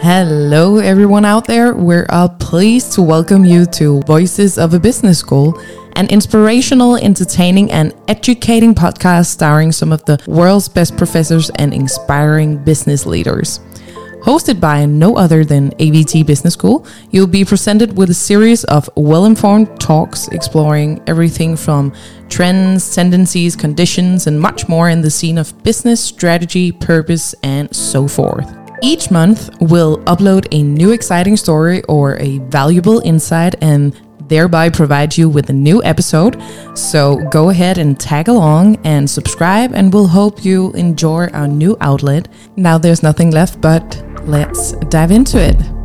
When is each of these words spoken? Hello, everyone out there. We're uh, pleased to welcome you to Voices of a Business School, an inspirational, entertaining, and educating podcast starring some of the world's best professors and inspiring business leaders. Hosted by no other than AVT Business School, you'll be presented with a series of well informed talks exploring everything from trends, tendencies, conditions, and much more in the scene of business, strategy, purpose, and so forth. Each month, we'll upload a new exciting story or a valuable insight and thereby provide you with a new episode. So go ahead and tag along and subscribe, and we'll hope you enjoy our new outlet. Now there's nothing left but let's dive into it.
Hello, 0.00 0.78
everyone 0.78 1.26
out 1.26 1.46
there. 1.46 1.74
We're 1.74 2.06
uh, 2.08 2.28
pleased 2.28 2.92
to 2.92 3.02
welcome 3.02 3.44
you 3.44 3.66
to 3.66 4.00
Voices 4.02 4.56
of 4.56 4.72
a 4.72 4.80
Business 4.80 5.18
School, 5.18 5.60
an 5.96 6.06
inspirational, 6.08 6.96
entertaining, 6.96 7.70
and 7.70 7.92
educating 8.08 8.74
podcast 8.74 9.26
starring 9.26 9.72
some 9.72 9.92
of 9.92 10.02
the 10.06 10.18
world's 10.26 10.70
best 10.70 10.96
professors 10.96 11.50
and 11.56 11.74
inspiring 11.74 12.56
business 12.64 13.04
leaders. 13.04 13.60
Hosted 14.20 14.60
by 14.60 14.84
no 14.84 15.16
other 15.16 15.44
than 15.44 15.70
AVT 15.72 16.26
Business 16.26 16.54
School, 16.54 16.84
you'll 17.10 17.28
be 17.28 17.44
presented 17.44 17.96
with 17.96 18.10
a 18.10 18.14
series 18.14 18.64
of 18.64 18.90
well 18.96 19.26
informed 19.26 19.80
talks 19.80 20.26
exploring 20.28 21.00
everything 21.06 21.56
from 21.56 21.92
trends, 22.28 22.94
tendencies, 22.94 23.54
conditions, 23.54 24.26
and 24.26 24.40
much 24.40 24.68
more 24.68 24.88
in 24.88 25.02
the 25.02 25.10
scene 25.10 25.38
of 25.38 25.62
business, 25.62 26.02
strategy, 26.02 26.72
purpose, 26.72 27.34
and 27.44 27.74
so 27.74 28.08
forth. 28.08 28.52
Each 28.82 29.10
month, 29.10 29.50
we'll 29.60 29.98
upload 30.04 30.48
a 30.52 30.62
new 30.62 30.92
exciting 30.92 31.36
story 31.36 31.82
or 31.84 32.16
a 32.16 32.38
valuable 32.38 33.00
insight 33.00 33.54
and 33.60 33.94
thereby 34.28 34.70
provide 34.70 35.16
you 35.16 35.28
with 35.28 35.50
a 35.50 35.52
new 35.52 35.82
episode. 35.84 36.40
So 36.74 37.16
go 37.30 37.50
ahead 37.50 37.78
and 37.78 37.98
tag 37.98 38.28
along 38.28 38.76
and 38.84 39.08
subscribe, 39.08 39.74
and 39.74 39.92
we'll 39.92 40.08
hope 40.08 40.44
you 40.44 40.72
enjoy 40.72 41.28
our 41.28 41.48
new 41.48 41.76
outlet. 41.80 42.28
Now 42.56 42.78
there's 42.78 43.02
nothing 43.02 43.30
left 43.30 43.60
but 43.60 44.02
let's 44.24 44.72
dive 44.90 45.10
into 45.10 45.38
it. 45.40 45.77